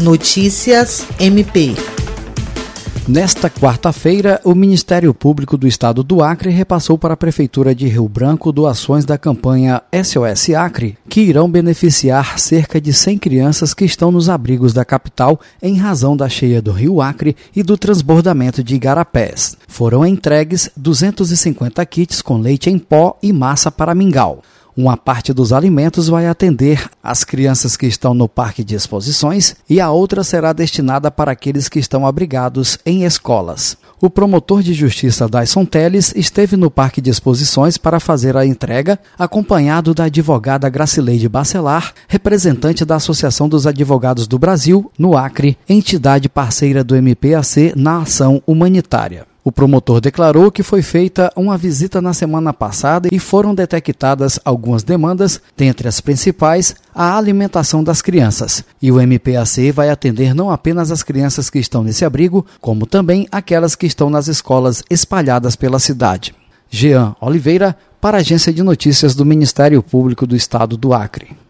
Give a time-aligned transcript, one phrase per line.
[0.00, 1.74] Notícias MP.
[3.06, 8.08] Nesta quarta-feira, o Ministério Público do Estado do Acre repassou para a Prefeitura de Rio
[8.08, 14.10] Branco doações da campanha SOS Acre, que irão beneficiar cerca de 100 crianças que estão
[14.10, 18.76] nos abrigos da capital em razão da cheia do Rio Acre e do transbordamento de
[18.76, 19.54] igarapés.
[19.68, 24.40] Foram entregues 250 kits com leite em pó e massa para mingau.
[24.76, 29.80] Uma parte dos alimentos vai atender as crianças que estão no parque de exposições e
[29.80, 33.76] a outra será destinada para aqueles que estão abrigados em escolas.
[34.00, 38.98] O promotor de justiça Dyson Teles esteve no parque de exposições para fazer a entrega,
[39.18, 46.28] acompanhado da advogada Gracileide Bacelar, representante da Associação dos Advogados do Brasil, no Acre, entidade
[46.28, 49.29] parceira do MPAC na ação humanitária.
[49.42, 54.82] O promotor declarou que foi feita uma visita na semana passada e foram detectadas algumas
[54.82, 58.62] demandas, dentre as principais, a alimentação das crianças.
[58.82, 63.26] E o MPAC vai atender não apenas as crianças que estão nesse abrigo, como também
[63.32, 66.34] aquelas que estão nas escolas espalhadas pela cidade.
[66.68, 71.36] Jean Oliveira, para a Agência de Notícias do Ministério Público do Estado do Acre.